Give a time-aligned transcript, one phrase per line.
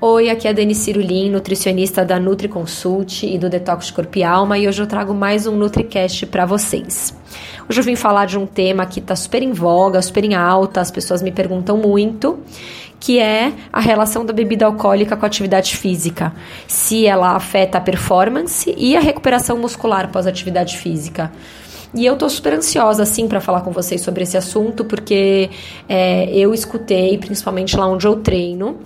[0.00, 4.22] Oi, aqui é a Dani Cirulin, nutricionista da Nutri Consult e do Detox Corpo e
[4.22, 7.12] Alma, e hoje eu trago mais um NutriCast para vocês.
[7.68, 10.80] Hoje eu vim falar de um tema que está super em voga, super em alta,
[10.80, 12.38] as pessoas me perguntam muito,
[13.00, 16.32] que é a relação da bebida alcoólica com a atividade física.
[16.68, 21.32] Se ela afeta a performance e a recuperação muscular pós-atividade física.
[21.92, 25.50] E eu tô super ansiosa, assim, para falar com vocês sobre esse assunto, porque
[25.88, 28.76] é, eu escutei, principalmente lá onde eu treino,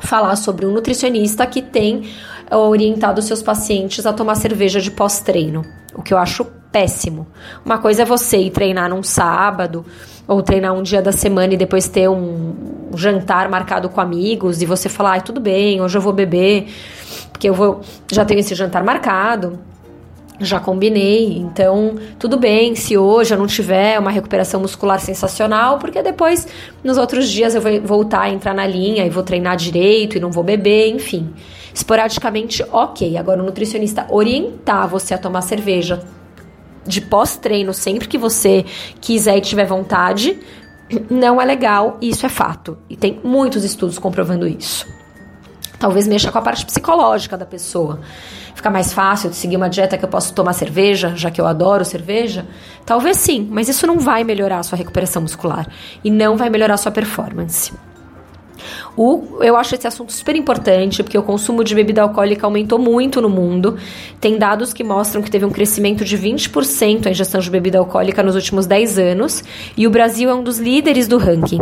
[0.00, 2.10] falar sobre um nutricionista que tem
[2.50, 5.62] eh, orientado seus pacientes a tomar cerveja de pós-treino,
[5.94, 7.26] o que eu acho péssimo.
[7.64, 9.84] Uma coisa é você ir treinar num sábado
[10.28, 12.54] ou treinar um dia da semana e depois ter um
[12.94, 16.68] jantar marcado com amigos e você falar, ai, tudo bem, hoje eu vou beber,
[17.32, 19.58] porque eu vou já tenho esse jantar marcado
[20.40, 26.02] já combinei, então tudo bem se hoje eu não tiver uma recuperação muscular sensacional, porque
[26.02, 26.46] depois
[26.84, 30.20] nos outros dias eu vou voltar a entrar na linha e vou treinar direito e
[30.20, 31.32] não vou beber, enfim.
[31.72, 33.16] Esporadicamente, ok.
[33.16, 36.02] Agora, o nutricionista orientar você a tomar cerveja
[36.86, 38.64] de pós-treino sempre que você
[39.00, 40.38] quiser e tiver vontade,
[41.10, 42.78] não é legal, isso é fato.
[42.88, 44.86] E tem muitos estudos comprovando isso.
[45.78, 48.00] Talvez mexa com a parte psicológica da pessoa.
[48.56, 51.46] Fica mais fácil de seguir uma dieta que eu posso tomar cerveja, já que eu
[51.46, 52.46] adoro cerveja?
[52.86, 55.68] Talvez sim, mas isso não vai melhorar a sua recuperação muscular
[56.02, 57.70] e não vai melhorar a sua performance.
[58.96, 63.20] O, eu acho esse assunto super importante, porque o consumo de bebida alcoólica aumentou muito
[63.20, 63.76] no mundo.
[64.20, 68.22] Tem dados que mostram que teve um crescimento de 20% a ingestão de bebida alcoólica
[68.22, 69.44] nos últimos 10 anos,
[69.76, 71.60] e o Brasil é um dos líderes do ranking.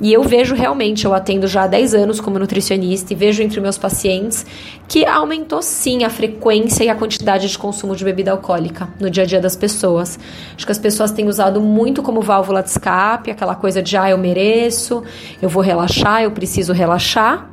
[0.00, 3.60] E eu vejo realmente, eu atendo já há 10 anos como nutricionista e vejo entre
[3.60, 4.46] meus pacientes
[4.86, 9.24] que aumentou sim a frequência e a quantidade de consumo de bebida alcoólica no dia
[9.24, 10.18] a dia das pessoas.
[10.54, 14.08] Acho que as pessoas têm usado muito como válvula de escape, aquela coisa de ah,
[14.08, 15.02] eu mereço,
[15.42, 17.50] eu vou relaxar, eu preciso relaxar.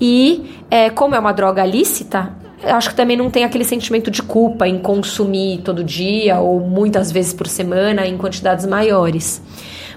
[0.00, 2.34] E é, como é uma droga lícita,
[2.64, 7.10] acho que também não tem aquele sentimento de culpa em consumir todo dia ou muitas
[7.10, 9.42] vezes por semana em quantidades maiores.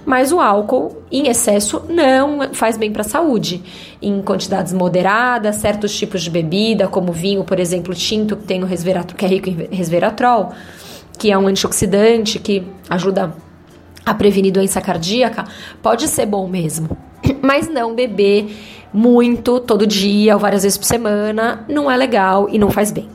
[0.05, 3.63] Mas o álcool em excesso não faz bem para a saúde.
[3.99, 8.67] Em quantidades moderadas, certos tipos de bebida, como vinho, por exemplo, tinto, que tem o
[8.67, 10.51] resveratrol, que é rico em resveratrol,
[11.17, 13.33] que é um antioxidante que ajuda
[14.05, 15.45] a prevenir doença cardíaca,
[15.81, 17.04] pode ser bom mesmo.
[17.41, 18.47] Mas não beber
[18.93, 23.09] muito todo dia ou várias vezes por semana não é legal e não faz bem.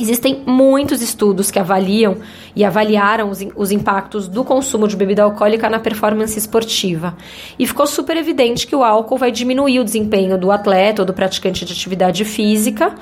[0.00, 2.18] Existem muitos estudos que avaliam
[2.54, 7.16] e avaliaram os, os, impactos do consumo de bebida alcoólica na performance esportiva.
[7.58, 11.12] E ficou super evidente que o álcool vai diminuir o desempenho do atleta ou do
[11.12, 12.94] praticante de atividade física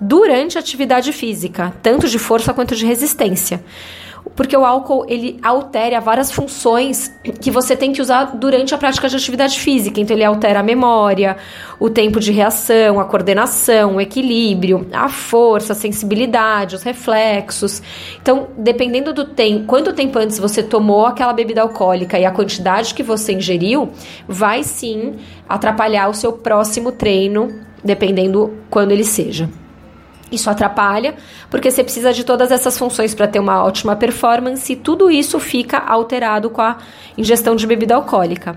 [0.00, 3.62] durante a atividade física, tanto de força quanto de resistência
[4.34, 9.08] porque o álcool ele altera várias funções que você tem que usar durante a prática
[9.08, 10.00] de atividade física.
[10.00, 11.36] Então ele altera a memória,
[11.78, 17.82] o tempo de reação, a coordenação, o equilíbrio, a força, a sensibilidade, os reflexos.
[18.20, 22.94] Então, dependendo do tempo, quanto tempo antes você tomou aquela bebida alcoólica e a quantidade
[22.94, 23.90] que você ingeriu,
[24.26, 25.16] vai sim
[25.48, 29.61] atrapalhar o seu próximo treino, dependendo quando ele seja.
[30.32, 31.14] Isso atrapalha,
[31.50, 35.38] porque você precisa de todas essas funções para ter uma ótima performance e tudo isso
[35.38, 36.78] fica alterado com a
[37.16, 38.56] ingestão de bebida alcoólica.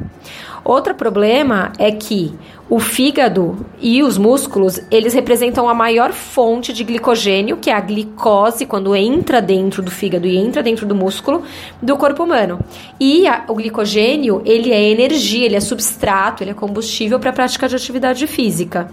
[0.63, 2.33] Outro problema é que
[2.67, 7.79] o fígado e os músculos, eles representam a maior fonte de glicogênio, que é a
[7.79, 11.43] glicose, quando entra dentro do fígado e entra dentro do músculo
[11.79, 12.59] do corpo humano.
[12.99, 17.33] E a, o glicogênio, ele é energia, ele é substrato, ele é combustível para a
[17.33, 18.89] prática de atividade física.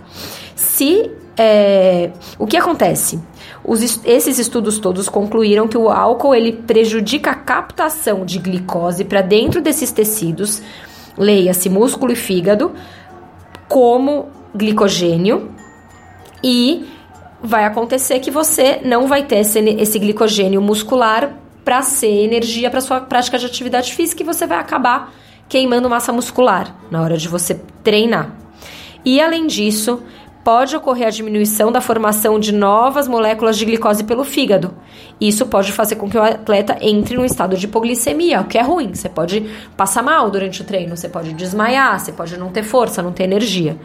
[0.55, 3.21] Se é, o que acontece?
[3.65, 9.23] Os, esses estudos todos concluíram que o álcool ele prejudica a captação de glicose para
[9.23, 10.63] dentro desses tecidos,
[11.17, 12.73] leia-se músculo e fígado,
[13.69, 15.51] como glicogênio,
[16.43, 16.87] e
[17.43, 22.81] vai acontecer que você não vai ter esse, esse glicogênio muscular para ser energia para
[22.81, 25.13] sua prática de atividade física e você vai acabar
[25.49, 28.35] queimando massa muscular na hora de você treinar.
[29.05, 30.03] E além disso,
[30.45, 34.75] pode ocorrer a diminuição da formação de novas moléculas de glicose pelo fígado.
[35.21, 38.63] Isso pode fazer com que o atleta entre num estado de hipoglicemia, o que é
[38.63, 38.95] ruim.
[38.95, 43.03] Você pode passar mal durante o treino, você pode desmaiar, você pode não ter força,
[43.03, 43.77] não ter energia.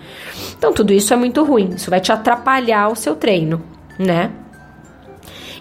[0.57, 1.69] Então, tudo isso é muito ruim.
[1.75, 3.62] Isso vai te atrapalhar o seu treino,
[4.00, 4.31] né?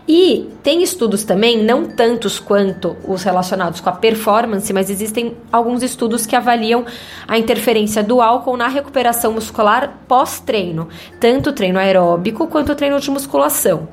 [0.09, 5.83] E tem estudos também, não tantos quanto os relacionados com a performance, mas existem alguns
[5.83, 6.85] estudos que avaliam
[7.27, 10.89] a interferência do álcool na recuperação muscular pós-treino,
[11.19, 13.89] tanto treino aeróbico quanto treino de musculação.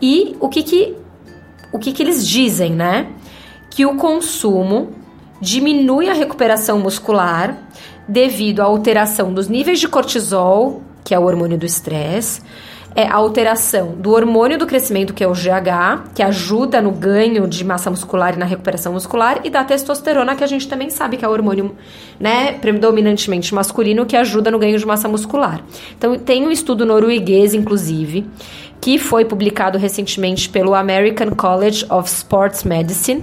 [0.00, 0.96] E o que que,
[1.72, 3.06] o que, que eles dizem, né?
[3.70, 4.90] Que o consumo
[5.40, 7.56] diminui a recuperação muscular
[8.08, 12.42] devido à alteração dos níveis de cortisol, que é o hormônio do estresse,
[12.94, 17.46] é a alteração do hormônio do crescimento, que é o GH, que ajuda no ganho
[17.46, 21.16] de massa muscular e na recuperação muscular, e da testosterona, que a gente também sabe
[21.16, 21.74] que é o hormônio,
[22.18, 25.62] né, predominantemente masculino, que ajuda no ganho de massa muscular.
[25.96, 28.26] Então, tem um estudo norueguês, inclusive,
[28.80, 33.22] que foi publicado recentemente pelo American College of Sports Medicine.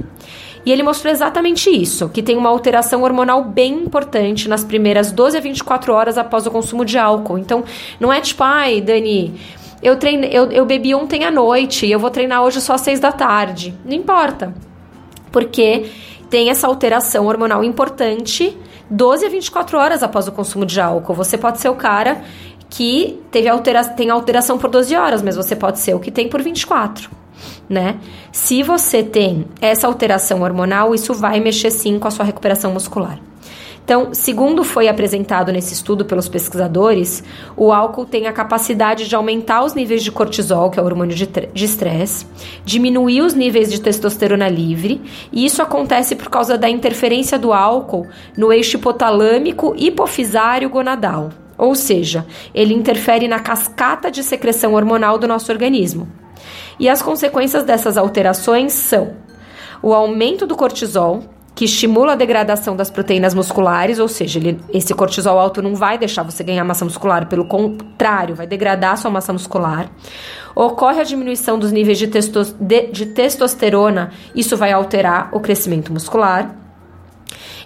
[0.66, 5.38] E ele mostrou exatamente isso, que tem uma alteração hormonal bem importante nas primeiras 12
[5.38, 7.38] a 24 horas após o consumo de álcool.
[7.38, 7.64] Então,
[8.00, 9.34] não é tipo, ai, Dani,
[9.82, 12.82] eu, treine, eu, eu bebi ontem à noite e eu vou treinar hoje só às
[12.82, 13.74] seis da tarde.
[13.86, 14.54] Não importa.
[15.32, 15.90] Porque
[16.30, 18.56] tem essa alteração hormonal importante
[18.90, 21.14] 12 a 24 horas após o consumo de álcool.
[21.14, 22.22] Você pode ser o cara
[22.70, 26.28] que teve altera tem alteração por 12 horas, mas você pode ser o que tem
[26.30, 27.10] por 24,
[27.70, 27.98] né?
[28.32, 33.20] Se você tem essa alteração hormonal, isso vai mexer sim com a sua recuperação muscular.
[33.90, 37.24] Então, segundo foi apresentado nesse estudo pelos pesquisadores,
[37.58, 41.16] o álcool tem a capacidade de aumentar os níveis de cortisol, que é o hormônio
[41.16, 42.24] de estresse,
[42.64, 45.02] diminuir os níveis de testosterona livre,
[45.32, 48.06] e isso acontece por causa da interferência do álcool
[48.38, 51.32] no eixo hipotalâmico hipofisário gonadal.
[51.58, 56.08] Ou seja, ele interfere na cascata de secreção hormonal do nosso organismo.
[56.80, 59.14] E as consequências dessas alterações são
[59.82, 61.24] o aumento do cortisol,
[61.54, 65.98] que estimula a degradação das proteínas musculares, ou seja, ele, esse cortisol alto não vai
[65.98, 69.90] deixar você ganhar massa muscular, pelo contrário, vai degradar sua massa muscular.
[70.56, 76.56] Ocorre a diminuição dos níveis de, de, de testosterona, isso vai alterar o crescimento muscular.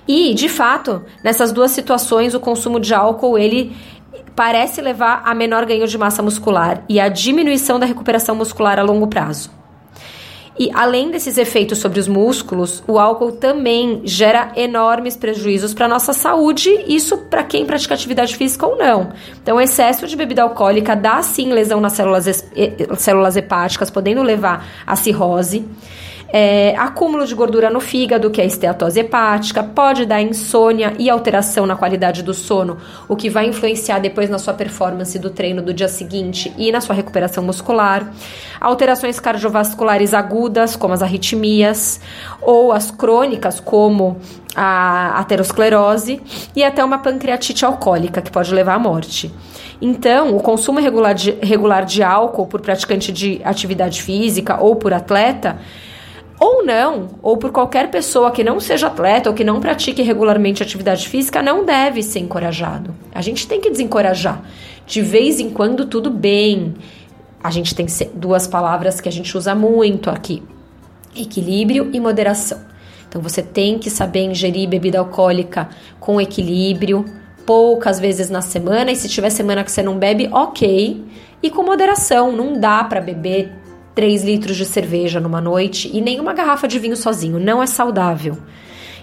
[0.08, 3.76] E, de fato, nessas duas situações, o consumo de álcool ele
[4.36, 8.84] parece levar a menor ganho de massa muscular e a diminuição da recuperação muscular a
[8.84, 9.52] longo prazo.
[10.58, 15.90] E além desses efeitos sobre os músculos, o álcool também gera enormes prejuízos para a
[15.90, 19.12] nossa saúde, isso para quem pratica atividade física ou não.
[19.42, 22.46] Então, o excesso de bebida alcoólica dá sim lesão nas células,
[22.98, 25.68] células hepáticas, podendo levar à cirrose
[26.36, 31.68] é, acúmulo de gordura no fígado, que é esteatose hepática, pode dar insônia e alteração
[31.68, 32.78] na qualidade do sono,
[33.08, 36.82] o que vai influenciar depois na sua performance do treino do dia seguinte e na
[36.82, 38.12] sua recuperação muscular.
[38.60, 42.02] Alterações cardiovasculares agudas, como as arritmias,
[42.42, 44.18] ou as crônicas, como
[44.56, 46.20] a aterosclerose,
[46.56, 49.32] e até uma pancreatite alcoólica, que pode levar à morte.
[49.80, 54.94] Então, o consumo regular de, regular de álcool por praticante de atividade física ou por
[54.94, 55.60] atleta
[56.44, 60.62] ou não, ou por qualquer pessoa que não seja atleta ou que não pratique regularmente
[60.62, 62.94] atividade física, não deve ser encorajado.
[63.16, 64.44] A gente tem que desencorajar.
[64.86, 66.74] De vez em quando, tudo bem.
[67.42, 70.44] A gente tem duas palavras que a gente usa muito aqui:
[71.16, 72.60] equilíbrio e moderação.
[73.08, 77.06] Então, você tem que saber ingerir bebida alcoólica com equilíbrio,
[77.46, 78.92] poucas vezes na semana.
[78.92, 81.06] E se tiver semana que você não bebe, ok.
[81.42, 83.63] E com moderação, não dá para beber
[83.96, 87.40] 3 litros de cerveja numa noite e nenhuma garrafa de vinho sozinho.
[87.40, 88.38] Não é saudável.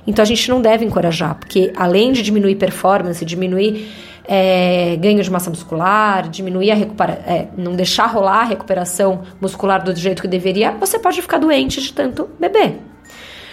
[0.06, 3.88] Então a gente não deve encorajar, porque além de diminuir performance, diminuir
[4.24, 9.82] é, ganho de massa muscular, diminuir a recuperação, é, não deixar rolar a recuperação muscular
[9.82, 12.78] do jeito que deveria, você pode ficar doente de tanto beber.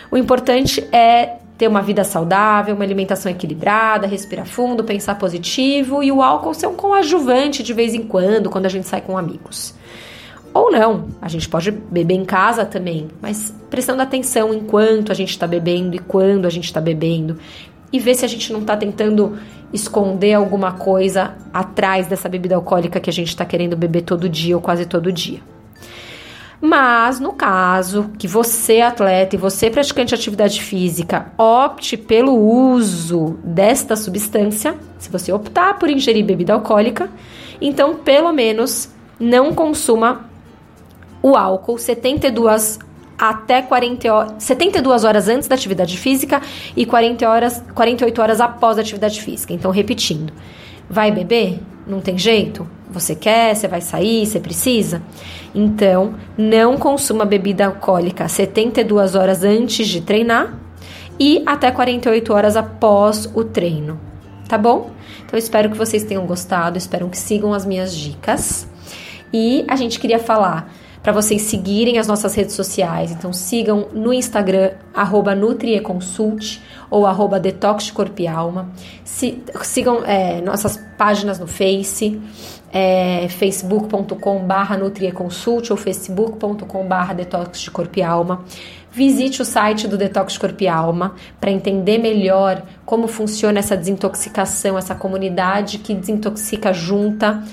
[0.10, 6.12] O importante é ter uma vida saudável, uma alimentação equilibrada, respirar fundo, pensar positivo e
[6.12, 9.74] o álcool ser um coadjuvante de vez em quando, quando a gente sai com amigos.
[10.58, 15.30] Ou não, a gente pode beber em casa também, mas prestando atenção enquanto a gente
[15.30, 17.38] está bebendo e quando a gente está bebendo.
[17.94, 19.38] E ver se a gente não está tentando
[19.72, 24.56] esconder alguma coisa atrás dessa bebida alcoólica que a gente está querendo beber todo dia
[24.56, 25.42] ou quase todo dia.
[26.60, 33.38] Mas no caso que você, atleta e você, praticante de atividade física, opte pelo uso
[33.44, 37.12] desta substância, se você optar por ingerir bebida alcoólica,
[37.62, 40.27] então pelo menos não consuma
[41.22, 42.80] o álcool 72
[43.18, 46.42] até 40 horas, 72 horas antes da atividade física
[46.76, 49.54] e 40 horas, 48 horas após a atividade física.
[49.54, 50.32] Então, repetindo,
[50.90, 51.60] vai beber?
[51.88, 52.68] Não tem jeito?
[52.90, 55.02] Você quer, você vai sair, você precisa?
[55.54, 60.54] Então, não consuma bebida alcoólica 72 horas antes de treinar
[61.20, 64.00] e até 48 horas após o treino,
[64.48, 64.92] tá bom?
[65.26, 68.68] Então, espero que vocês tenham gostado, espero que sigam as minhas dicas.
[69.34, 70.72] E a gente queria falar
[71.08, 73.14] para vocês seguirem as nossas redes sociais.
[73.14, 76.60] Então sigam no Instagram, arroba Nutrieconsult
[76.90, 78.70] ou arroba Detox Corpo e Alma.
[79.06, 82.20] Sigam é, nossas páginas no Face,
[82.74, 88.44] é, facebook.com barra Nutrieconsult ou facebook.com barra Detox de Corpo e Alma.
[88.92, 94.78] Visite o site do Detox Corpo e Alma para entender melhor como funciona essa desintoxicação,
[94.78, 97.46] essa comunidade que desintoxica junta